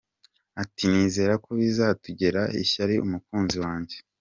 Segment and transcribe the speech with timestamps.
[0.61, 3.95] Ati “Nizereko bitaza gutera ishyari umukunzi wanjye.